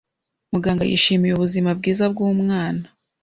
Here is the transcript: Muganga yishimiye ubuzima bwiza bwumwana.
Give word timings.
Muganga 0.51 0.83
yishimiye 0.89 1.33
ubuzima 1.35 1.69
bwiza 1.79 2.03
bwumwana. 2.13 2.85